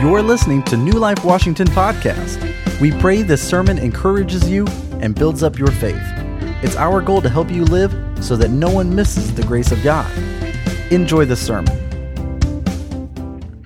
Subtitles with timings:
[0.00, 2.80] You're listening to New Life Washington podcast.
[2.80, 4.66] We pray this sermon encourages you
[5.02, 6.00] and builds up your faith.
[6.62, 7.92] It's our goal to help you live
[8.24, 10.10] so that no one misses the grace of God.
[10.90, 11.76] Enjoy the sermon.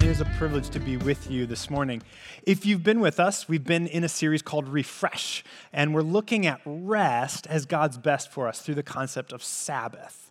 [0.00, 2.02] It is a privilege to be with you this morning.
[2.42, 6.48] If you've been with us, we've been in a series called Refresh, and we're looking
[6.48, 10.23] at rest as God's best for us through the concept of Sabbath.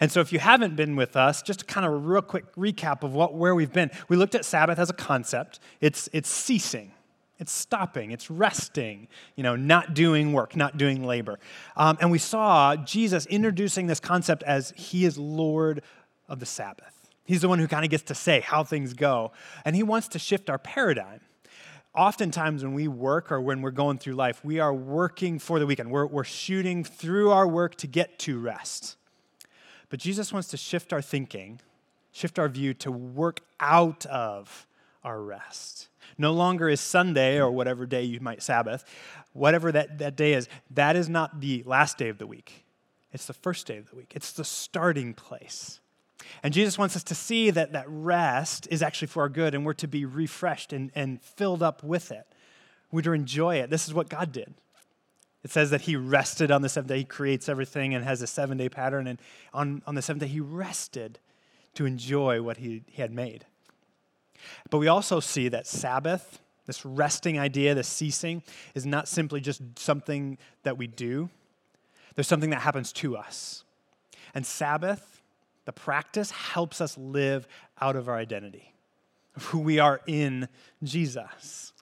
[0.00, 3.02] And so if you haven't been with us, just kind of a real quick recap
[3.02, 3.90] of what, where we've been.
[4.08, 5.60] We looked at Sabbath as a concept.
[5.80, 6.92] It's, it's ceasing.
[7.38, 11.38] It's stopping, it's resting, you know, not doing work, not doing labor.
[11.74, 15.82] Um, and we saw Jesus introducing this concept as He is Lord
[16.28, 17.08] of the Sabbath.
[17.24, 19.32] He's the one who kind of gets to say how things go.
[19.64, 21.20] And He wants to shift our paradigm.
[21.94, 25.66] Oftentimes, when we work or when we're going through life, we are working for the
[25.66, 25.90] weekend.
[25.90, 28.96] We're, we're shooting through our work to get to rest.
[29.90, 31.60] But Jesus wants to shift our thinking,
[32.12, 34.66] shift our view to work out of
[35.04, 35.88] our rest.
[36.16, 38.84] No longer is Sunday or whatever day you might Sabbath,
[39.32, 42.64] whatever that, that day is, that is not the last day of the week.
[43.12, 45.80] It's the first day of the week, it's the starting place.
[46.42, 49.64] And Jesus wants us to see that that rest is actually for our good and
[49.64, 52.26] we're to be refreshed and, and filled up with it.
[52.92, 53.70] We're to enjoy it.
[53.70, 54.54] This is what God did.
[55.42, 56.98] It says that he rested on the seventh day.
[56.98, 59.06] He creates everything and has a seven day pattern.
[59.06, 59.20] And
[59.54, 61.18] on, on the seventh day, he rested
[61.74, 63.46] to enjoy what he, he had made.
[64.70, 68.42] But we also see that Sabbath, this resting idea, this ceasing,
[68.74, 71.30] is not simply just something that we do,
[72.14, 73.64] there's something that happens to us.
[74.34, 75.22] And Sabbath,
[75.64, 77.46] the practice, helps us live
[77.80, 78.74] out of our identity,
[79.36, 80.48] of who we are in
[80.82, 81.72] Jesus.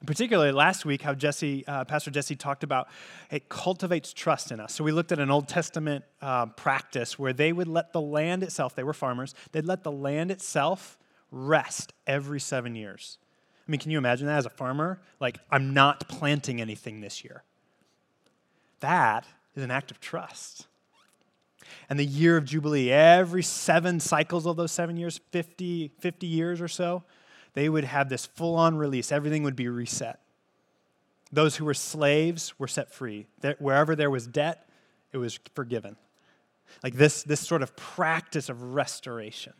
[0.00, 2.88] And particularly last week, how Jesse, uh, Pastor Jesse talked about
[3.30, 4.74] it cultivates trust in us.
[4.74, 8.42] So we looked at an Old Testament uh, practice where they would let the land
[8.42, 10.98] itself, they were farmers, they'd let the land itself
[11.30, 13.18] rest every seven years.
[13.66, 15.00] I mean, can you imagine that as a farmer?
[15.20, 17.42] Like, I'm not planting anything this year.
[18.80, 20.66] That is an act of trust.
[21.90, 26.60] And the year of Jubilee, every seven cycles of those seven years, 50, 50 years
[26.62, 27.02] or so,
[27.58, 29.10] they would have this full on release.
[29.10, 30.20] Everything would be reset.
[31.32, 33.26] Those who were slaves were set free.
[33.58, 34.68] Wherever there was debt,
[35.12, 35.96] it was forgiven.
[36.84, 39.54] Like this, this sort of practice of restoration.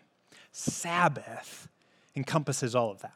[0.53, 1.66] Sabbath
[2.14, 3.14] encompasses all of that.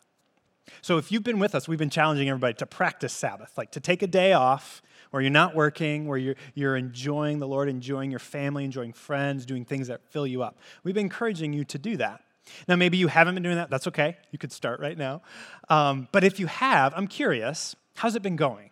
[0.80, 3.80] So if you've been with us, we've been challenging everybody to practice Sabbath, like to
[3.80, 4.82] take a day off
[5.12, 9.46] where you're not working, where you're, you're enjoying the Lord, enjoying your family, enjoying friends,
[9.46, 10.58] doing things that fill you up.
[10.82, 12.24] We've been encouraging you to do that.
[12.68, 13.70] Now, maybe you haven't been doing that.
[13.70, 14.16] That's okay.
[14.30, 15.22] You could start right now.
[15.68, 18.70] Um, but if you have, I'm curious, how's it been going?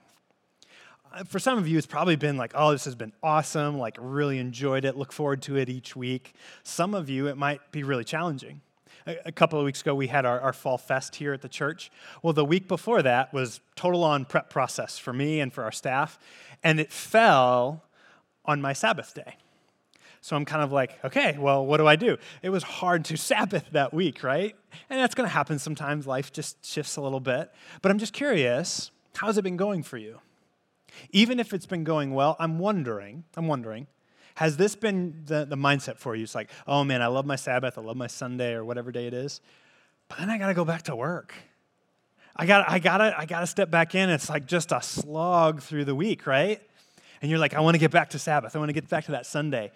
[1.13, 3.97] Uh, for some of you, it's probably been like, oh, this has been awesome, like,
[4.01, 6.35] really enjoyed it, look forward to it each week.
[6.63, 8.61] Some of you, it might be really challenging.
[9.07, 11.49] A, a couple of weeks ago, we had our, our fall fest here at the
[11.49, 11.91] church.
[12.23, 15.73] Well, the week before that was total on prep process for me and for our
[15.73, 16.19] staff,
[16.63, 17.85] and it fell
[18.45, 19.37] on my Sabbath day.
[20.21, 22.19] So I'm kind of like, okay, well, what do I do?
[22.43, 24.55] It was hard to Sabbath that week, right?
[24.89, 26.07] And that's going to happen sometimes.
[26.07, 27.51] Life just shifts a little bit.
[27.83, 30.21] But I'm just curious, how's it been going for you?
[31.11, 33.87] Even if it's been going well, I'm wondering, I'm wondering,
[34.35, 36.25] has this been the, the mindset for you?
[36.25, 39.07] It's like, oh man, I love my Sabbath, I love my Sunday, or whatever day
[39.07, 39.41] it is,
[40.09, 41.35] but then I got to go back to work.
[42.37, 44.09] I got I got to I got to step back in.
[44.09, 46.61] It's like just a slog through the week, right?
[47.21, 48.57] And you're like, I want to get back to Sabbath.
[48.57, 49.73] I want to get back to that Sunday.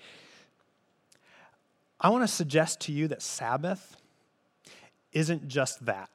[2.04, 3.96] I want to suggest to you that Sabbath
[5.12, 6.10] isn't just that.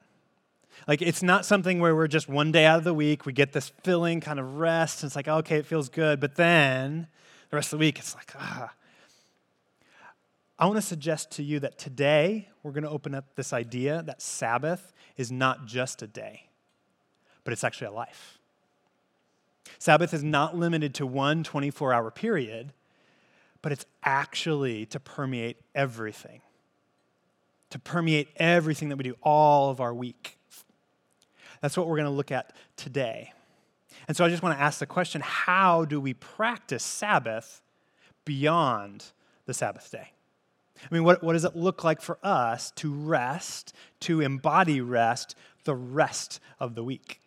[0.88, 3.54] Like, it's not something where we're just one day out of the week, we get
[3.54, 7.08] this filling kind of rest, and it's like, okay, it feels good, but then
[7.50, 8.72] the rest of the week, it's like, ah.
[10.60, 14.04] I want to suggest to you that today we're going to open up this idea
[14.04, 16.50] that Sabbath is not just a day,
[17.44, 18.38] but it's actually a life.
[19.80, 22.74] Sabbath is not limited to one 24 hour period,
[23.62, 26.42] but it's actually to permeate everything,
[27.70, 30.38] to permeate everything that we do all of our week.
[31.62, 33.34] That's what we're going to look at today.
[34.08, 37.62] And so I just want to ask the question how do we practice Sabbath
[38.26, 39.06] beyond
[39.46, 40.14] the Sabbath day?
[40.82, 45.36] I mean, what, what does it look like for us to rest, to embody rest
[45.66, 47.20] the rest of the week?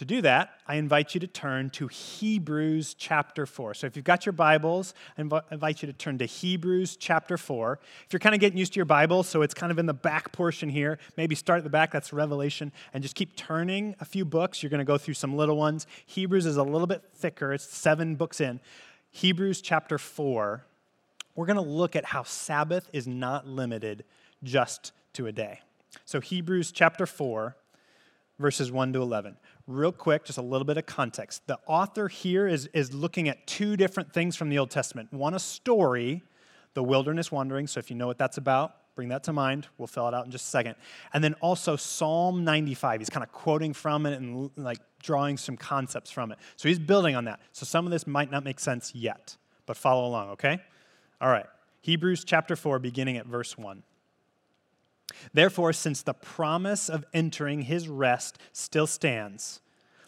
[0.00, 3.74] To do that, I invite you to turn to Hebrews chapter 4.
[3.74, 7.78] So if you've got your Bibles, I invite you to turn to Hebrews chapter 4.
[8.06, 9.92] If you're kind of getting used to your Bible, so it's kind of in the
[9.92, 14.06] back portion here, maybe start at the back, that's Revelation, and just keep turning a
[14.06, 14.62] few books.
[14.62, 15.86] You're going to go through some little ones.
[16.06, 18.58] Hebrews is a little bit thicker, it's seven books in.
[19.10, 20.64] Hebrews chapter 4,
[21.34, 24.04] we're going to look at how Sabbath is not limited
[24.42, 25.60] just to a day.
[26.06, 27.54] So, Hebrews chapter 4,
[28.40, 29.36] verses 1 to 11.
[29.70, 31.46] Real quick, just a little bit of context.
[31.46, 35.32] The author here is, is looking at two different things from the Old Testament one,
[35.32, 36.24] a story,
[36.74, 37.68] the wilderness wandering.
[37.68, 39.68] So, if you know what that's about, bring that to mind.
[39.78, 40.74] We'll fill it out in just a second.
[41.14, 43.00] And then also Psalm 95.
[43.00, 46.38] He's kind of quoting from it and like drawing some concepts from it.
[46.56, 47.38] So, he's building on that.
[47.52, 49.36] So, some of this might not make sense yet,
[49.66, 50.58] but follow along, okay?
[51.20, 51.46] All right.
[51.82, 53.84] Hebrews chapter 4, beginning at verse 1.
[55.32, 59.60] Therefore, since the promise of entering his rest still stands,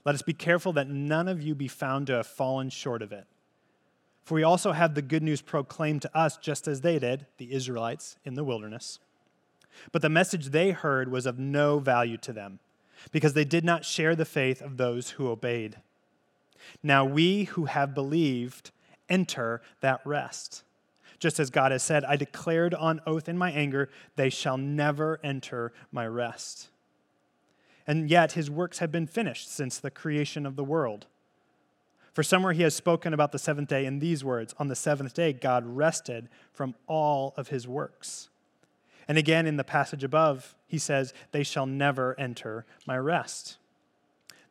[0.04, 3.12] let us be careful that none of you be found to have fallen short of
[3.12, 3.26] it.
[4.25, 7.52] For we also have the good news proclaimed to us just as they did, the
[7.52, 8.99] Israelites, in the wilderness.
[9.90, 12.60] But the message they heard was of no value to them,
[13.10, 15.76] because they did not share the faith of those who obeyed.
[16.82, 18.70] Now we who have believed
[19.08, 20.62] enter that rest
[21.22, 25.20] just as God has said, I declared on oath in my anger, they shall never
[25.22, 26.69] enter my rest.
[27.86, 31.06] And yet his works have been finished since the creation of the world.
[32.12, 35.14] For somewhere he has spoken about the seventh day in these words On the seventh
[35.14, 38.28] day, God rested from all of his works.
[39.06, 43.58] And again, in the passage above, he says, They shall never enter my rest.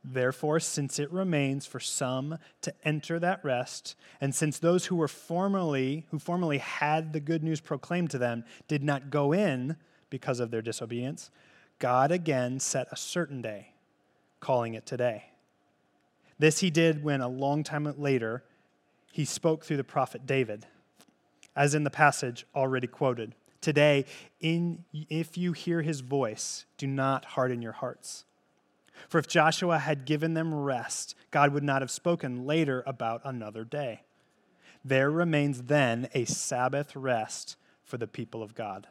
[0.03, 5.07] Therefore, since it remains for some to enter that rest, and since those who were
[5.07, 9.75] formerly who formerly had the good news proclaimed to them did not go in
[10.09, 11.29] because of their disobedience,
[11.77, 13.73] God again set a certain day,
[14.39, 15.25] calling it today.
[16.39, 18.43] This he did when a long time later
[19.11, 20.65] he spoke through the prophet David,
[21.55, 23.35] as in the passage already quoted.
[23.61, 24.05] Today,
[24.39, 28.25] in, if you hear his voice, do not harden your hearts
[29.09, 33.63] for if Joshua had given them rest, God would not have spoken later about another
[33.63, 34.01] day.
[34.83, 38.87] There remains then a Sabbath rest for the people of God.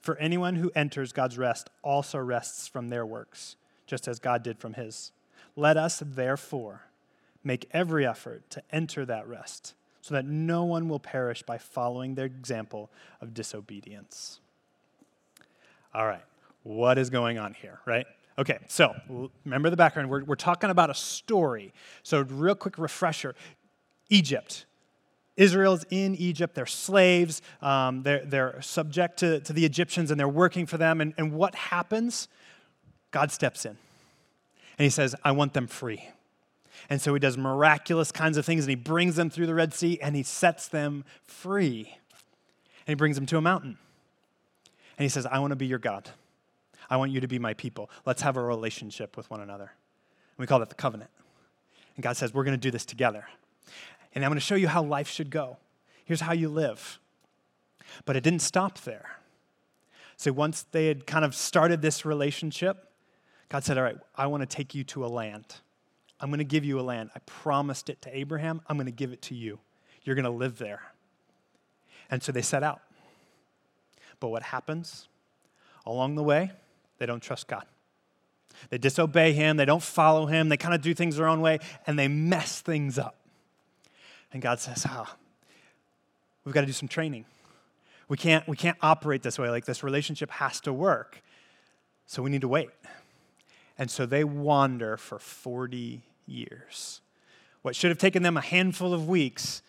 [0.00, 3.56] For anyone who enters God's rest also rests from their works,
[3.86, 5.12] just as God did from his.
[5.54, 6.82] Let us, therefore,
[7.44, 12.14] make every effort to enter that rest, so that no one will perish by following
[12.14, 12.90] their example
[13.20, 14.40] of disobedience.
[15.94, 16.24] All right,
[16.62, 18.06] what is going on here, right?
[18.42, 18.92] Okay, so
[19.44, 20.10] remember the background.
[20.10, 21.72] We're, we're talking about a story.
[22.02, 23.36] So, real quick refresher
[24.10, 24.66] Egypt.
[25.36, 26.56] Israel's in Egypt.
[26.56, 27.40] They're slaves.
[27.60, 31.00] Um, they're, they're subject to, to the Egyptians and they're working for them.
[31.00, 32.26] And, and what happens?
[33.12, 33.78] God steps in
[34.76, 36.08] and he says, I want them free.
[36.90, 39.72] And so he does miraculous kinds of things and he brings them through the Red
[39.72, 41.96] Sea and he sets them free.
[42.86, 43.78] And he brings them to a mountain.
[44.98, 46.10] And he says, I want to be your God.
[46.92, 47.88] I want you to be my people.
[48.04, 49.72] Let's have a relationship with one another.
[50.36, 51.08] We call that the covenant.
[51.96, 53.24] And God says, We're going to do this together.
[54.14, 55.56] And I'm going to show you how life should go.
[56.04, 56.98] Here's how you live.
[58.04, 59.08] But it didn't stop there.
[60.18, 62.90] So once they had kind of started this relationship,
[63.48, 65.46] God said, All right, I want to take you to a land.
[66.20, 67.08] I'm going to give you a land.
[67.16, 68.60] I promised it to Abraham.
[68.66, 69.60] I'm going to give it to you.
[70.02, 70.82] You're going to live there.
[72.10, 72.82] And so they set out.
[74.20, 75.08] But what happens
[75.86, 76.50] along the way?
[77.02, 77.64] They don't trust God.
[78.70, 81.58] They disobey Him, they don't follow Him, they kind of do things their own way,
[81.84, 83.16] and they mess things up.
[84.32, 85.16] And God says, Ah, oh,
[86.44, 87.24] we've got to do some training.
[88.06, 89.50] We can't, we can't operate this way.
[89.50, 91.20] Like this relationship has to work.
[92.06, 92.70] So we need to wait.
[93.76, 97.00] And so they wander for 40 years.
[97.62, 99.60] What should have taken them a handful of weeks,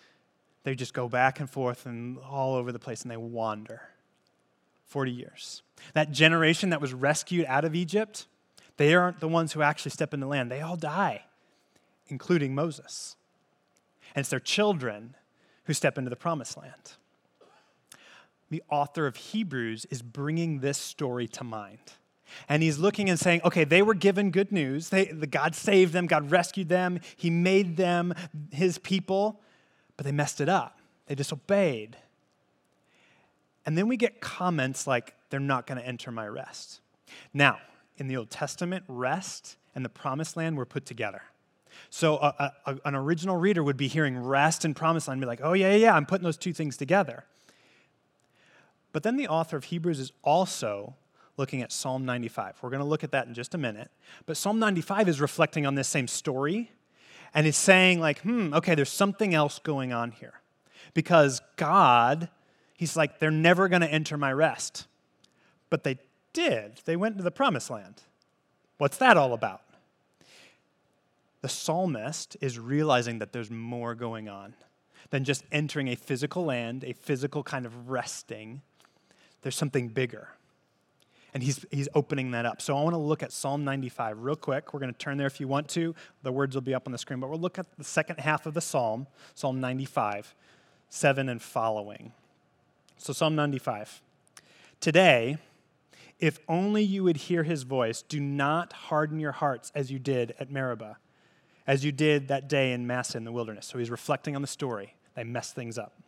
[0.65, 3.81] they just go back and forth and all over the place and they wander.
[4.93, 5.63] 40 years.
[5.95, 8.27] That generation that was rescued out of Egypt,
[8.77, 10.51] they aren't the ones who actually step in the land.
[10.51, 11.23] They all die,
[12.07, 13.15] including Moses.
[14.13, 15.15] And it's their children
[15.63, 16.93] who step into the promised land.
[18.51, 21.79] The author of Hebrews is bringing this story to mind.
[22.47, 24.89] And he's looking and saying, okay, they were given good news.
[24.89, 28.13] They, the, God saved them, God rescued them, He made them
[28.51, 29.41] His people,
[29.97, 30.79] but they messed it up.
[31.07, 31.97] They disobeyed.
[33.65, 36.81] And then we get comments like, they're not going to enter my rest.
[37.33, 37.59] Now,
[37.97, 41.23] in the Old Testament, rest and the promised land were put together.
[41.89, 45.27] So a, a, an original reader would be hearing rest and promised land and be
[45.27, 47.25] like, oh, yeah, yeah, yeah, I'm putting those two things together.
[48.91, 50.95] But then the author of Hebrews is also
[51.35, 52.57] looking at Psalm 95.
[52.61, 53.89] We're going to look at that in just a minute.
[54.25, 56.71] But Psalm 95 is reflecting on this same story
[57.33, 60.41] and is saying, like, hmm, okay, there's something else going on here.
[60.93, 62.29] Because God
[62.75, 64.87] He's like, they're never going to enter my rest.
[65.69, 65.99] But they
[66.33, 66.81] did.
[66.85, 68.01] They went to the promised land.
[68.77, 69.61] What's that all about?
[71.41, 74.55] The psalmist is realizing that there's more going on
[75.09, 78.61] than just entering a physical land, a physical kind of resting.
[79.41, 80.29] There's something bigger.
[81.33, 82.61] And he's, he's opening that up.
[82.61, 84.73] So I want to look at Psalm 95 real quick.
[84.73, 85.95] We're going to turn there if you want to.
[86.21, 87.19] The words will be up on the screen.
[87.19, 90.33] But we'll look at the second half of the Psalm, Psalm 95,
[90.89, 92.13] 7 and following.
[93.03, 94.01] So, Psalm 95.
[94.79, 95.35] Today,
[96.21, 100.33] if only you would hear his voice, do not harden your hearts as you did
[100.39, 100.95] at Meribah,
[101.67, 103.65] as you did that day in Massah in the wilderness.
[103.65, 104.95] So he's reflecting on the story.
[105.15, 106.01] They messed things up.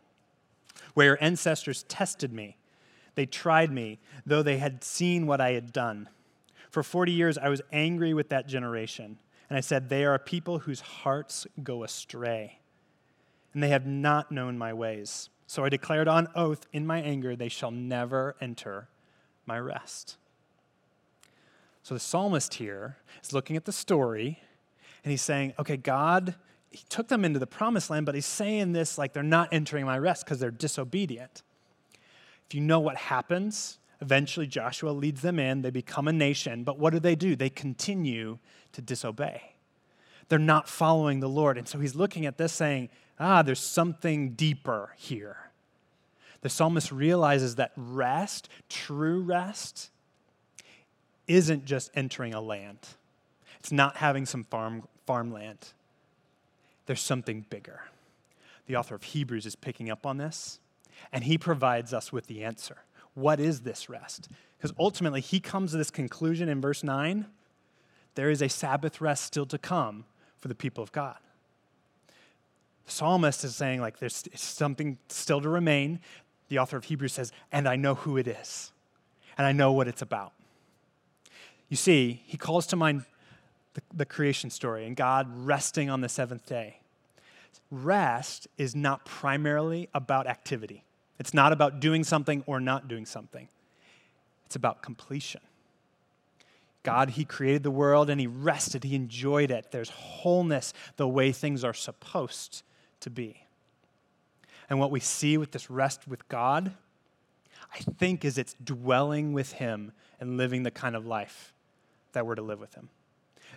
[0.94, 2.56] Where your ancestors tested me,
[3.14, 6.08] they tried me, though they had seen what I had done.
[6.70, 9.18] For 40 years, I was angry with that generation.
[9.50, 12.60] And I said, They are a people whose hearts go astray,
[13.52, 15.28] and they have not known my ways.
[15.46, 18.88] So I declared on oath in my anger, They shall never enter
[19.46, 20.16] my rest.
[21.82, 24.40] So the psalmist here is looking at the story,
[25.04, 26.34] and he's saying, Okay, God,
[26.70, 29.86] He took them into the promised land, but He's saying this like they're not entering
[29.86, 31.42] my rest because they're disobedient.
[32.48, 36.78] If you know what happens, eventually Joshua leads them in, they become a nation, but
[36.78, 37.34] what do they do?
[37.34, 38.38] They continue
[38.72, 39.54] to disobey.
[40.28, 41.56] They're not following the Lord.
[41.56, 42.88] And so he's looking at this saying,
[43.18, 45.50] ah, there's something deeper here.
[46.42, 49.90] The psalmist realizes that rest, true rest,
[51.26, 52.78] isn't just entering a land.
[53.58, 55.72] It's not having some farm, farmland.
[56.86, 57.80] There's something bigger.
[58.66, 60.60] The author of Hebrews is picking up on this
[61.12, 62.78] and he provides us with the answer.
[63.14, 64.28] What is this rest?
[64.56, 67.26] Because ultimately, he comes to this conclusion in verse 9
[68.14, 70.06] there is a Sabbath rest still to come
[70.38, 71.18] for the people of God.
[72.86, 76.00] The psalmist is saying, like, there's something still to remain.
[76.48, 78.72] The author of Hebrews says, and I know who it is,
[79.36, 80.32] and I know what it's about.
[81.68, 83.04] You see, he calls to mind
[83.74, 86.78] the, the creation story and God resting on the seventh day.
[87.70, 90.84] Rest is not primarily about activity.
[91.18, 93.48] It's not about doing something or not doing something,
[94.44, 95.40] it's about completion.
[96.84, 99.72] God, He created the world and He rested, He enjoyed it.
[99.72, 102.62] There's wholeness the way things are supposed
[103.06, 103.40] to be.
[104.68, 106.72] And what we see with this rest with God,
[107.72, 111.54] I think, is it's dwelling with Him and living the kind of life
[112.12, 112.88] that we're to live with Him.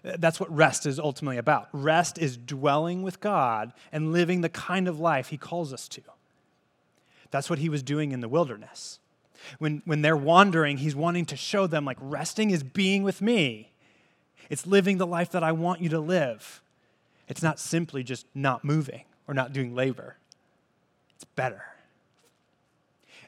[0.06, 1.68] Uh, that's what rest is ultimately about.
[1.74, 6.02] Rest is dwelling with God and living the kind of life He calls us to.
[7.32, 9.00] That's what he was doing in the wilderness.
[9.58, 13.72] When, when they're wandering, he's wanting to show them, like, resting is being with me.
[14.50, 16.62] It's living the life that I want you to live.
[17.28, 20.18] It's not simply just not moving or not doing labor,
[21.14, 21.62] it's better.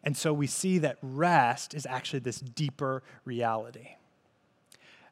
[0.03, 3.89] And so we see that rest is actually this deeper reality.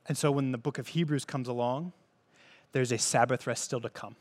[0.07, 1.93] And so when the book of Hebrews comes along,
[2.71, 4.15] there's a Sabbath rest still to come.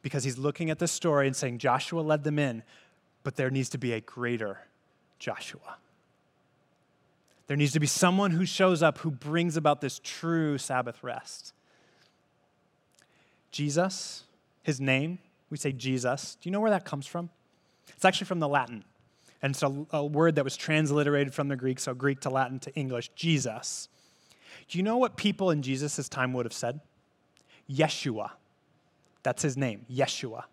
[0.00, 2.62] Because he's looking at this story and saying, Joshua led them in,
[3.24, 4.60] but there needs to be a greater
[5.18, 5.78] Joshua.
[7.48, 11.52] There needs to be someone who shows up who brings about this true Sabbath rest.
[13.50, 14.22] Jesus,
[14.62, 15.18] his name,
[15.50, 16.36] we say Jesus.
[16.40, 17.30] Do you know where that comes from?
[17.88, 18.84] It's actually from the Latin.
[19.42, 22.58] And it's a, a word that was transliterated from the Greek, so Greek to Latin
[22.60, 23.88] to English, Jesus.
[24.68, 26.80] Do you know what people in Jesus' time would have said?
[27.70, 28.32] Yeshua.
[29.22, 30.44] That's his name, Yeshua.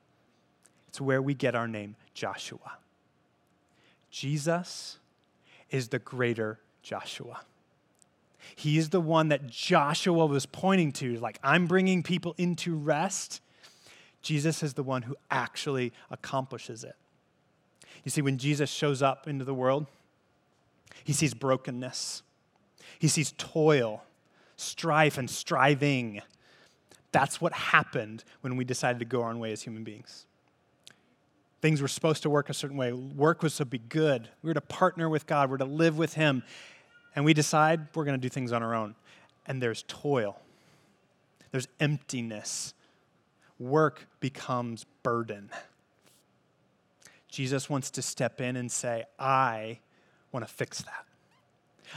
[0.87, 2.77] It's where we get our name, Joshua.
[4.09, 4.99] Jesus
[5.69, 7.41] is the greater Joshua.
[8.55, 13.41] He is the one that Joshua was pointing to, like, I'm bringing people into rest.
[14.27, 16.97] Jesus is the one who actually accomplishes it.
[18.03, 19.85] You see, when Jesus shows up into the world,
[21.05, 22.23] he sees brokenness,
[22.99, 24.03] he sees toil,
[24.57, 26.21] strife, and striving.
[27.13, 30.25] That's what happened when we decided to go our own way as human beings.
[31.61, 32.91] Things were supposed to work a certain way.
[32.91, 34.27] Work was to be good.
[34.43, 36.43] We were to partner with God, we're to live with Him.
[37.15, 38.93] And we decide we're going to do things on our own.
[39.45, 40.37] And there's toil,
[41.51, 42.73] there's emptiness.
[43.59, 45.49] Work becomes burden.
[47.27, 49.79] Jesus wants to step in and say, I
[50.31, 51.05] want to fix that.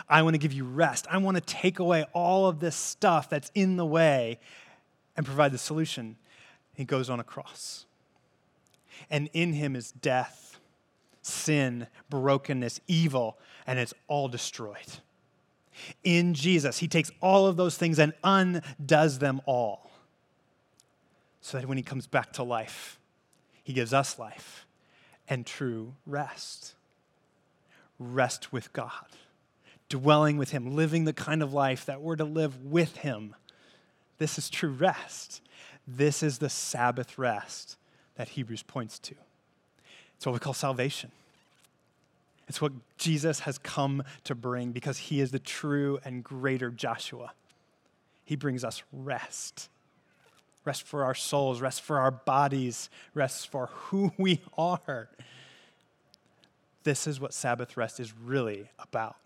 [0.08, 1.06] I want to give you rest.
[1.10, 4.38] I want to take away all of this stuff that's in the way
[5.16, 6.16] and provide the solution.
[6.74, 7.86] He goes on a cross
[9.08, 10.58] and in him is death,
[11.22, 14.98] sin, brokenness, evil, and it's all destroyed.
[16.04, 19.89] In Jesus, he takes all of those things and undoes them all.
[21.40, 22.99] So that when he comes back to life,
[23.62, 24.66] he gives us life
[25.28, 26.75] and true rest.
[27.99, 29.06] Rest with God,
[29.88, 33.35] dwelling with him, living the kind of life that we're to live with him.
[34.18, 35.42] This is true rest.
[35.87, 37.76] This is the Sabbath rest
[38.16, 39.14] that Hebrews points to.
[40.16, 41.11] It's what we call salvation.
[42.49, 47.32] It's what Jesus has come to bring because he is the true and greater Joshua.
[48.25, 49.68] He brings us rest
[50.64, 55.08] rest for our souls, rest for our bodies, rest for who we are.
[56.82, 59.16] This is what Sabbath rest is really about.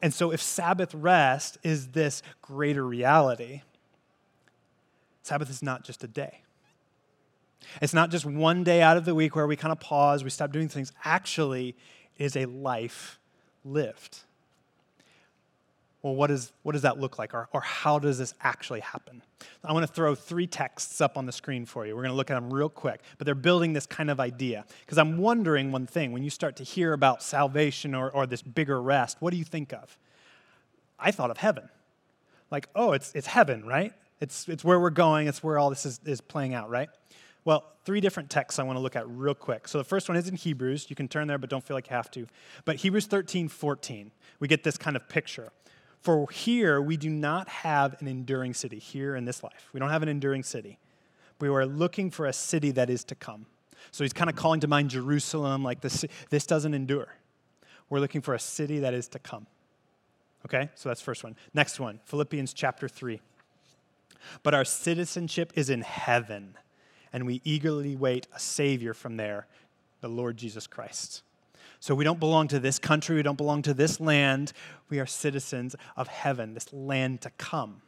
[0.00, 3.62] And so, if Sabbath rest is this greater reality,
[5.22, 6.42] Sabbath is not just a day.
[7.82, 10.30] It's not just one day out of the week where we kind of pause, we
[10.30, 10.92] stop doing things.
[11.04, 11.76] Actually,
[12.18, 13.18] it is a life
[13.64, 14.20] lived.
[16.02, 19.22] Well, what, is, what does that look like, or, or how does this actually happen?
[19.62, 21.94] I want to throw three texts up on the screen for you.
[21.94, 24.64] We're going to look at them real quick, but they're building this kind of idea.
[24.80, 28.40] Because I'm wondering one thing when you start to hear about salvation or, or this
[28.40, 29.98] bigger rest, what do you think of?
[30.98, 31.68] I thought of heaven.
[32.50, 33.92] Like, oh, it's, it's heaven, right?
[34.20, 36.88] It's, it's where we're going, it's where all this is, is playing out, right?
[37.44, 39.66] Well, three different texts I want to look at real quick.
[39.66, 40.86] So the first one is in Hebrews.
[40.88, 42.26] You can turn there, but don't feel like you have to.
[42.64, 45.50] But Hebrews 13, 14, we get this kind of picture.
[46.00, 49.68] For here we do not have an enduring city, here in this life.
[49.72, 50.78] We don't have an enduring city.
[51.40, 53.46] We are looking for a city that is to come.
[53.90, 57.08] So he's kind of calling to mind Jerusalem, like this, this doesn't endure.
[57.88, 59.46] We're looking for a city that is to come.
[60.46, 61.36] Okay, so that's first one.
[61.52, 63.20] Next one, Philippians chapter 3.
[64.42, 66.56] But our citizenship is in heaven
[67.12, 69.46] and we eagerly wait a Savior from there,
[70.00, 71.22] the Lord Jesus Christ.
[71.80, 74.52] So we don't belong to this country, we don't belong to this land.
[74.90, 77.80] We are citizens of heaven, this land to come.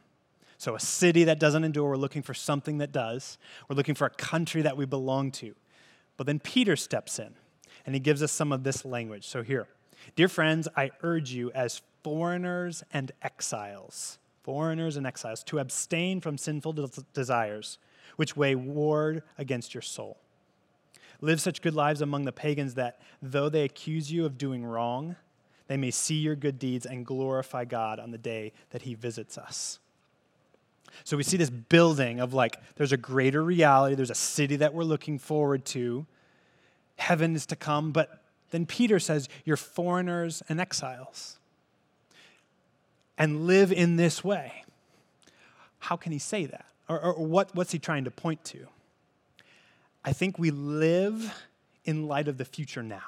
[0.57, 3.37] So, a city that doesn't endure, we're looking for something that does.
[3.67, 5.53] We're looking for a country that we belong to.
[6.17, 7.35] But then Peter steps in
[7.85, 9.27] and he gives us some of this language.
[9.27, 9.67] So, here,
[10.15, 16.37] dear friends, I urge you as foreigners and exiles, foreigners and exiles, to abstain from
[16.37, 17.77] sinful desires
[18.15, 20.17] which weigh war against your soul.
[21.23, 25.15] Live such good lives among the pagans that, though they accuse you of doing wrong,
[25.67, 29.37] they may see your good deeds and glorify God on the day that He visits
[29.37, 29.79] us.
[31.05, 34.73] So we see this building of like, there's a greater reality, there's a city that
[34.73, 36.05] we're looking forward to,
[36.97, 41.37] heaven is to come, but then Peter says, You're foreigners and exiles.
[43.17, 44.65] And live in this way.
[45.79, 46.65] How can he say that?
[46.89, 48.67] or, or what, what's he trying to point to?
[50.05, 51.33] I think we live
[51.85, 53.01] in light of the future now.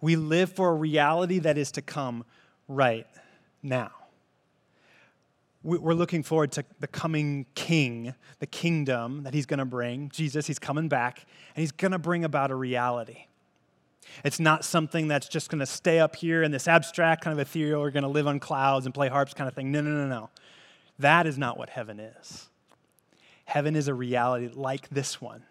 [0.00, 2.24] We live for a reality that is to come
[2.68, 3.06] right
[3.62, 3.90] now.
[5.62, 10.08] We're looking forward to the coming king, the kingdom that he's going to bring.
[10.08, 13.26] Jesus, he's coming back, and he's going to bring about a reality.
[14.24, 17.38] It's not something that's just going to stay up here in this abstract, kind of
[17.38, 19.70] ethereal, we're going to live on clouds and play harps kind of thing.
[19.70, 20.30] No, no, no, no.
[20.98, 22.48] That is not what heaven is.
[23.50, 25.42] Heaven is a reality like this one.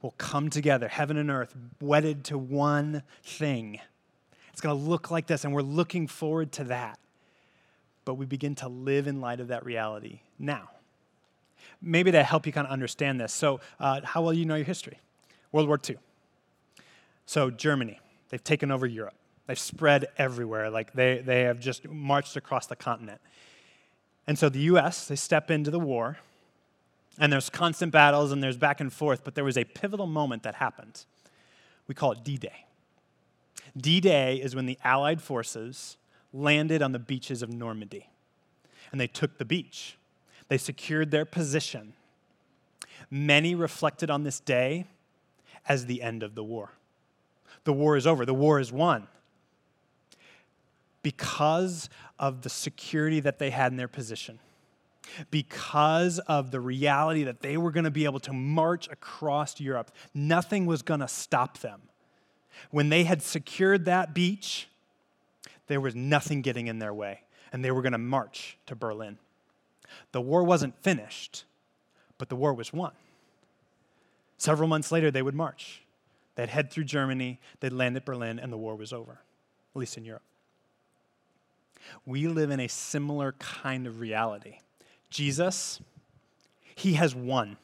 [0.00, 3.80] Will come together, heaven and earth, wedded to one thing.
[4.50, 6.98] It's going to look like this, and we're looking forward to that.
[8.06, 10.70] But we begin to live in light of that reality now.
[11.82, 13.34] Maybe to help you kind of understand this.
[13.34, 14.98] So, uh, how well you know your history?
[15.52, 15.98] World War II.
[17.26, 19.16] So, Germany, they've taken over Europe.
[19.46, 20.70] They've spread everywhere.
[20.70, 23.20] Like they, they have just marched across the continent.
[24.26, 26.16] And so the US, they step into the war,
[27.18, 30.42] and there's constant battles and there's back and forth, but there was a pivotal moment
[30.42, 31.04] that happened.
[31.86, 32.66] We call it D Day.
[33.76, 35.96] D Day is when the Allied forces
[36.32, 38.08] landed on the beaches of Normandy,
[38.90, 39.96] and they took the beach.
[40.48, 41.94] They secured their position.
[43.10, 44.86] Many reflected on this day
[45.68, 46.72] as the end of the war.
[47.64, 49.06] The war is over, the war is won
[51.02, 54.38] because of the security that they had in their position,
[55.30, 59.90] because of the reality that they were going to be able to march across Europe.
[60.14, 61.82] Nothing was going to stop them.
[62.70, 64.68] When they had secured that beach,
[65.66, 69.18] there was nothing getting in their way, and they were going to march to Berlin.
[70.12, 71.44] The war wasn't finished,
[72.18, 72.92] but the war was won.
[74.38, 75.82] Several months later, they would march.
[76.34, 79.96] They'd head through Germany, they'd land at Berlin, and the war was over, at least
[79.96, 80.22] in Europe
[82.06, 84.58] we live in a similar kind of reality.
[85.12, 85.80] Jesus,
[86.74, 87.56] he has won.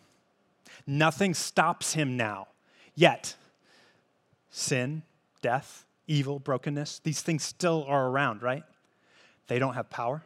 [0.87, 2.49] Nothing stops him now.
[2.95, 3.37] Yet,
[4.51, 5.03] sin,
[5.43, 8.65] death, evil, brokenness, these things still are around, right?
[9.47, 10.23] They don't have power.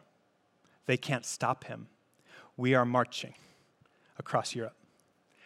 [0.85, 1.87] They can't stop him.
[2.57, 3.33] We are marching
[4.19, 4.75] across Europe.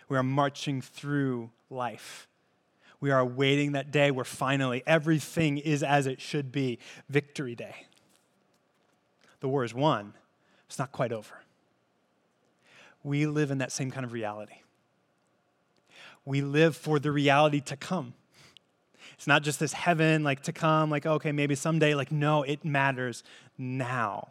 [0.09, 2.27] We are marching through life.
[2.99, 7.87] We are awaiting that day where finally everything is as it should be victory day
[9.39, 10.13] the war is won,
[10.67, 11.33] it's not quite over.
[13.03, 14.61] We live in that same kind of reality.
[16.25, 18.13] We live for the reality to come.
[19.13, 21.95] It's not just this heaven like to come, like, okay, maybe someday.
[21.95, 23.23] Like, no, it matters
[23.57, 24.29] now.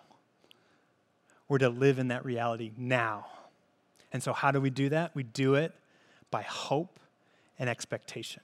[1.49, 3.27] We're to live in that reality now.
[4.13, 5.15] And so, how do we do that?
[5.15, 5.73] We do it
[6.31, 7.01] by hope
[7.59, 8.43] and expectation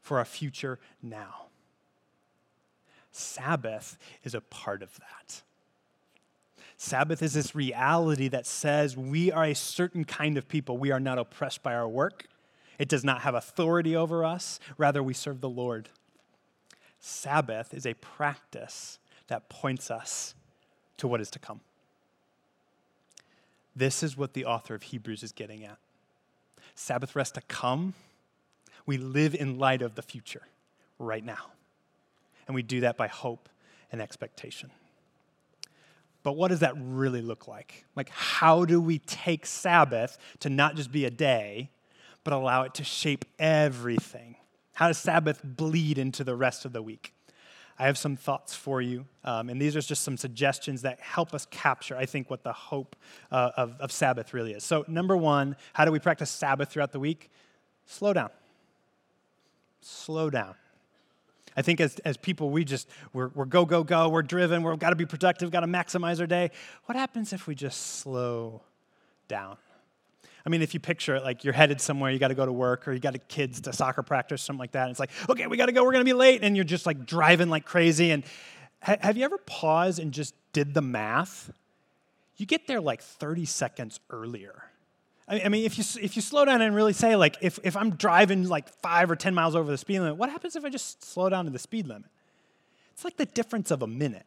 [0.00, 1.46] for our future now.
[3.12, 5.42] Sabbath is a part of that.
[6.82, 10.78] Sabbath is this reality that says we are a certain kind of people.
[10.78, 12.24] We are not oppressed by our work.
[12.78, 14.58] It does not have authority over us.
[14.78, 15.90] Rather, we serve the Lord.
[16.98, 20.34] Sabbath is a practice that points us
[20.96, 21.60] to what is to come.
[23.76, 25.76] This is what the author of Hebrews is getting at.
[26.74, 27.92] Sabbath rest to come,
[28.86, 30.46] we live in light of the future
[30.98, 31.52] right now.
[32.46, 33.50] And we do that by hope
[33.92, 34.70] and expectation.
[36.22, 37.86] But what does that really look like?
[37.96, 41.70] Like, how do we take Sabbath to not just be a day,
[42.24, 44.36] but allow it to shape everything?
[44.74, 47.14] How does Sabbath bleed into the rest of the week?
[47.78, 51.32] I have some thoughts for you, um, and these are just some suggestions that help
[51.32, 52.94] us capture, I think, what the hope
[53.32, 54.62] uh, of, of Sabbath really is.
[54.62, 57.30] So, number one, how do we practice Sabbath throughout the week?
[57.86, 58.28] Slow down.
[59.80, 60.56] Slow down.
[61.56, 64.78] I think as, as people, we just, we're, we're go, go, go, we're driven, we've
[64.78, 66.50] got to be productive, got to maximize our day.
[66.86, 68.62] What happens if we just slow
[69.28, 69.56] down?
[70.44, 72.52] I mean, if you picture it, like you're headed somewhere, you got to go to
[72.52, 74.84] work, or you got kids to soccer practice, something like that.
[74.84, 76.64] And it's like, okay, we got to go, we're going to be late, and you're
[76.64, 78.10] just like driving like crazy.
[78.10, 78.24] And
[78.82, 81.52] ha- have you ever paused and just did the math?
[82.36, 84.69] You get there like 30 seconds earlier.
[85.30, 87.90] I mean, if you, if you slow down and really say, like, if, if I'm
[87.90, 91.04] driving like five or 10 miles over the speed limit, what happens if I just
[91.04, 92.10] slow down to the speed limit?
[92.92, 94.26] It's like the difference of a minute.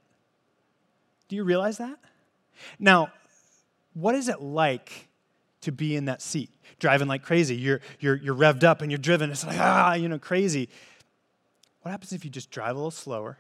[1.27, 1.99] Do you realize that?
[2.79, 3.11] Now,
[3.93, 5.09] what is it like
[5.63, 7.55] to be in that seat, driving like crazy.
[7.55, 9.31] You're, you're, you're revved up and you're driven.
[9.31, 10.69] It's like, ah, you know, crazy.
[11.81, 13.37] What happens if you just drive a little slower?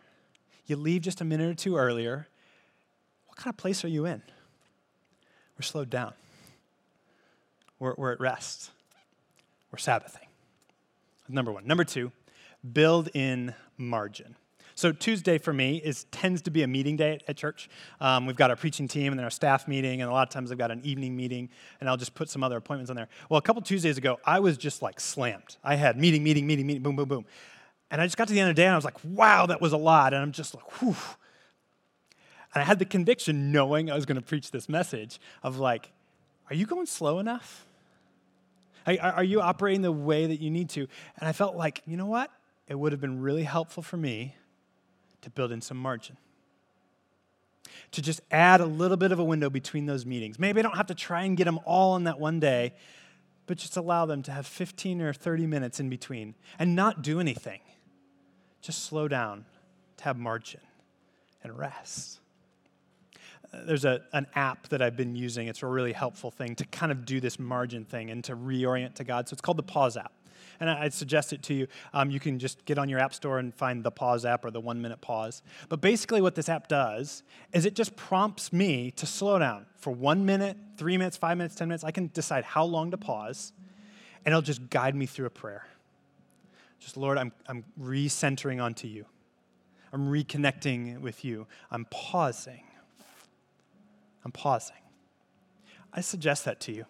[0.65, 2.27] You leave just a minute or two earlier.
[3.27, 4.21] What kind of place are you in?
[5.57, 6.13] We're slowed down.
[7.79, 8.71] We're, we're at rest.
[9.71, 10.27] We're Sabbathing.
[11.27, 11.65] Number one.
[11.65, 12.11] Number two,
[12.73, 14.35] build in margin.
[14.75, 17.69] So Tuesday for me is tends to be a meeting day at, church.
[18.01, 20.33] Um, we've got our preaching team and then our staff meeting, and a lot of
[20.33, 23.07] times I've got an evening meeting, and I'll just put some other appointments on there.
[23.29, 25.57] Well, a couple Tuesdays ago, I was just like slammed.
[25.63, 27.25] I had meeting, meeting, meeting, meeting, boom, boom, boom,
[27.91, 29.45] and I just got to the end of the day, and I was like, wow,
[29.45, 30.95] that was a lot, and I'm just like, whew.
[32.55, 35.91] And I had the conviction, knowing I was going to preach this message, of like,
[36.53, 37.65] are you going slow enough?
[38.85, 40.81] Are you operating the way that you need to?
[41.17, 42.29] And I felt like, you know what?
[42.67, 44.35] It would have been really helpful for me
[45.21, 46.15] to build in some margin.
[47.93, 50.37] To just add a little bit of a window between those meetings.
[50.37, 52.75] Maybe I don't have to try and get them all in that one day,
[53.47, 57.19] but just allow them to have 15 or 30 minutes in between and not do
[57.19, 57.61] anything.
[58.61, 59.45] Just slow down
[59.97, 60.61] to have margin
[61.41, 62.19] and rest.
[63.65, 65.47] There's a, an app that I've been using.
[65.47, 68.95] It's a really helpful thing to kind of do this margin thing and to reorient
[68.95, 69.29] to God.
[69.29, 70.13] So it's called the Pause app
[70.59, 71.67] and I'd suggest it to you.
[71.93, 74.51] Um, you can just get on your app store and find the pause app or
[74.51, 75.41] the one minute pause.
[75.69, 79.91] But basically, what this app does is it just prompts me to slow down for
[79.91, 81.83] one minute, three minutes, five minutes, 10 minutes.
[81.83, 83.51] I can decide how long to pause,
[84.25, 85.67] and it'll just guide me through a prayer.
[86.79, 89.05] Just, Lord, I'm, I'm recentering onto you.
[89.91, 91.45] I'm reconnecting with you.
[91.71, 92.63] I'm pausing.
[94.23, 94.75] I'm pausing.
[95.91, 96.85] I suggest that to you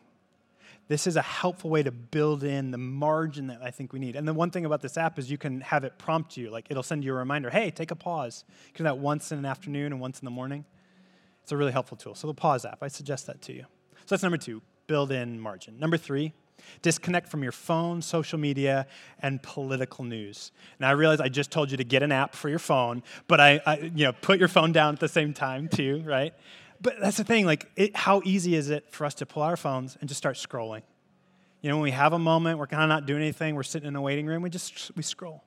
[0.88, 4.16] this is a helpful way to build in the margin that I think we need.
[4.16, 6.68] And the one thing about this app is you can have it prompt you, like
[6.70, 8.44] it'll send you a reminder, hey, take a pause.
[8.68, 10.66] You can do that once in an afternoon and once in the morning.
[11.42, 12.16] It's a really helpful tool.
[12.16, 13.66] So the pause app, I suggest that to you.
[14.06, 15.80] So that's number two, build in margin.
[15.80, 16.34] Number three,
[16.82, 18.86] disconnect from your phone, social media,
[19.20, 20.52] and political news.
[20.80, 23.40] Now I realize I just told you to get an app for your phone, but
[23.40, 26.34] I, I you know, put your phone down at the same time too, right?
[26.84, 29.56] But that's the thing, like, it, how easy is it for us to pull our
[29.56, 30.84] phones and just start scrolling?
[31.62, 33.88] You know, when we have a moment, we're kind of not doing anything, we're sitting
[33.88, 35.46] in a waiting room, we just we scroll.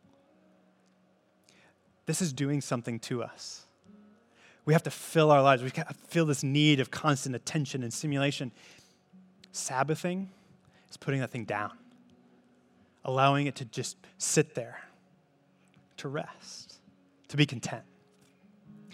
[2.07, 3.67] This is doing something to us.
[4.65, 5.63] We have to fill our lives.
[5.63, 5.71] We
[6.09, 8.51] feel this need of constant attention and stimulation.
[9.53, 10.29] Sabbathing
[10.91, 11.73] is putting that thing down,
[13.05, 14.81] allowing it to just sit there,
[15.99, 16.77] to rest,
[17.29, 17.85] to be content.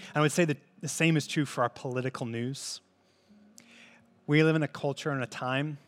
[0.09, 2.81] And I would say that the same is true for our political news.
[4.27, 5.79] We live in a culture and a time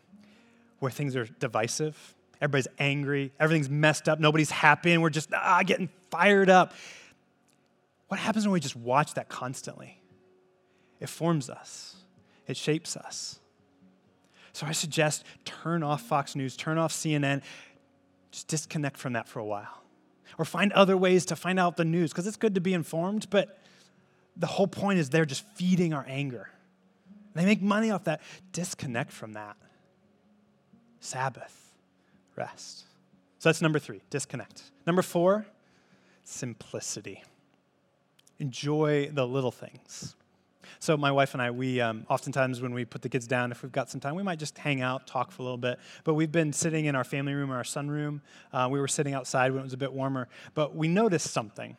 [0.79, 2.15] where things are divisive.
[2.41, 3.31] Everybody's angry.
[3.39, 4.19] Everything's messed up.
[4.19, 4.93] Nobody's happy.
[4.93, 6.73] And we're just ah, getting fired up.
[8.07, 10.01] What happens when we just watch that constantly?
[10.99, 11.97] It forms us,
[12.47, 13.39] it shapes us.
[14.53, 17.41] So I suggest turn off Fox News, turn off CNN,
[18.31, 19.81] just disconnect from that for a while.
[20.37, 23.29] or find other ways to find out the news because it's good to be informed,
[23.29, 23.59] but
[24.37, 26.49] the whole point is they're just feeding our anger.
[27.33, 28.21] They make money off that.
[28.51, 29.57] Disconnect from that.
[30.99, 31.73] Sabbath,
[32.35, 32.85] rest.
[33.39, 34.63] So that's number three, disconnect.
[34.87, 35.45] Number four,
[36.23, 37.23] simplicity.
[38.39, 40.15] Enjoy the little things.
[40.79, 43.63] So my wife and I, we um, oftentimes when we put the kids down, if
[43.63, 45.79] we've got some time, we might just hang out, talk for a little bit.
[46.03, 48.21] But we've been sitting in our family room or our sunroom.
[48.51, 51.77] Uh, we were sitting outside when it was a bit warmer, but we noticed something.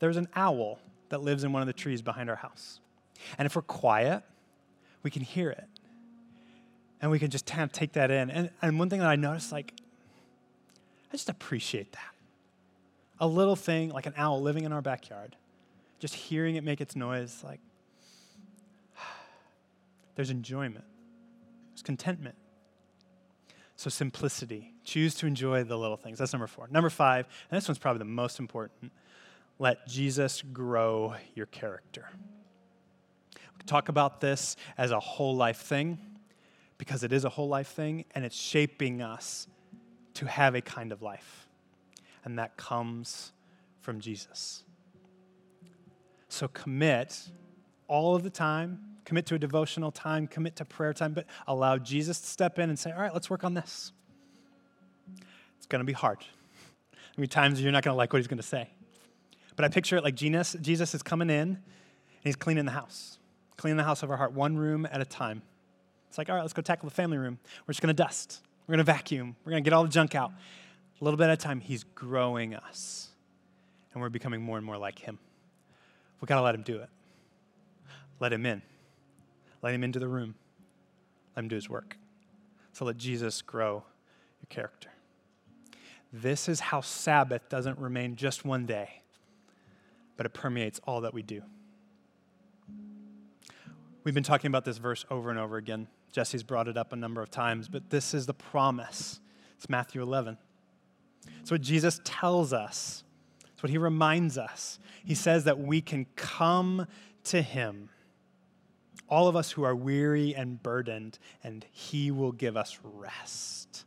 [0.00, 2.80] There was an owl that lives in one of the trees behind our house,
[3.38, 4.22] and if we're quiet,
[5.02, 5.68] we can hear it,
[7.00, 8.30] and we can just kind of take that in.
[8.30, 9.72] And, and one thing that I noticed, like,
[11.08, 12.00] I just appreciate that.
[13.18, 15.36] A little thing like an owl living in our backyard,
[15.98, 17.60] just hearing it make its noise, like
[20.14, 20.84] there's enjoyment,
[21.72, 22.36] there's contentment.
[23.76, 24.72] So, simplicity.
[24.84, 26.18] Choose to enjoy the little things.
[26.18, 26.66] That's number four.
[26.70, 28.90] Number five, and this one's probably the most important
[29.58, 32.08] let Jesus grow your character.
[33.34, 35.98] We talk about this as a whole life thing
[36.78, 39.46] because it is a whole life thing and it's shaping us
[40.14, 41.48] to have a kind of life.
[42.24, 43.32] And that comes
[43.80, 44.64] from Jesus.
[46.28, 47.30] So, commit
[47.88, 51.78] all of the time commit to a devotional time, commit to prayer time, but allow
[51.78, 53.92] Jesus to step in and say, all right, let's work on this.
[55.56, 56.18] It's going to be hard.
[57.16, 58.68] I mean, times you're not going to like what he's going to say.
[59.56, 61.58] But I picture it like Jesus, Jesus is coming in and
[62.22, 63.18] he's cleaning the house,
[63.56, 65.42] cleaning the house of our heart, one room at a time.
[66.08, 67.38] It's like, all right, let's go tackle the family room.
[67.66, 68.40] We're just going to dust.
[68.66, 69.36] We're going to vacuum.
[69.44, 70.30] We're going to get all the junk out.
[71.00, 73.08] A little bit at a time, he's growing us.
[73.92, 75.18] And we're becoming more and more like him.
[76.20, 76.88] We've got to let him do it.
[78.20, 78.62] Let him in.
[79.62, 80.34] Let him into the room.
[81.34, 81.96] Let him do his work.
[82.72, 83.84] So let Jesus grow
[84.40, 84.90] your character.
[86.12, 89.02] This is how Sabbath doesn't remain just one day,
[90.16, 91.42] but it permeates all that we do.
[94.04, 95.88] We've been talking about this verse over and over again.
[96.12, 99.20] Jesse's brought it up a number of times, but this is the promise.
[99.56, 100.38] It's Matthew 11.
[101.40, 103.02] It's what Jesus tells us,
[103.52, 104.78] it's what he reminds us.
[105.04, 106.86] He says that we can come
[107.24, 107.88] to him
[109.08, 113.84] all of us who are weary and burdened, and he will give us rest.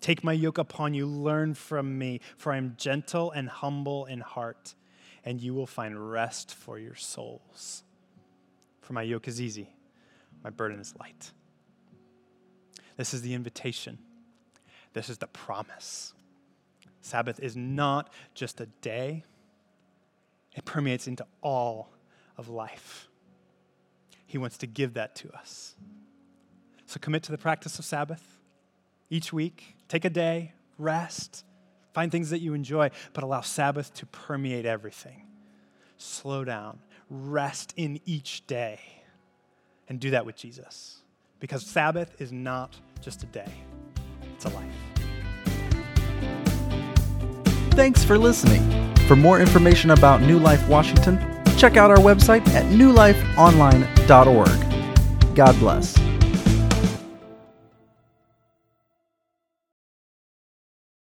[0.00, 4.20] Take my yoke upon you, learn from me, for I am gentle and humble in
[4.20, 4.74] heart,
[5.24, 7.82] and you will find rest for your souls.
[8.80, 9.74] For my yoke is easy,
[10.42, 11.30] my burden is light.
[12.96, 13.98] This is the invitation,
[14.92, 16.12] this is the promise.
[17.00, 19.24] Sabbath is not just a day,
[20.54, 21.90] it permeates into all
[22.36, 23.08] of life.
[24.26, 25.74] He wants to give that to us.
[26.86, 28.38] So commit to the practice of Sabbath
[29.10, 29.76] each week.
[29.88, 31.44] Take a day, rest,
[31.92, 35.26] find things that you enjoy, but allow Sabbath to permeate everything.
[35.96, 36.78] Slow down,
[37.10, 38.80] rest in each day,
[39.88, 40.98] and do that with Jesus.
[41.40, 43.50] Because Sabbath is not just a day,
[44.34, 44.72] it's a life.
[47.72, 48.94] Thanks for listening.
[49.06, 51.18] For more information about New Life Washington,
[51.56, 55.34] check out our website at newlifeonline.org.
[55.34, 56.11] God bless.